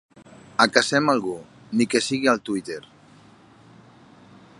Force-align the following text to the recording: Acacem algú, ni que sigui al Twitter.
Acacem 0.63 1.11
algú, 1.13 1.35
ni 1.81 1.87
que 1.91 2.01
sigui 2.07 2.31
al 2.33 2.41
Twitter. 2.49 2.81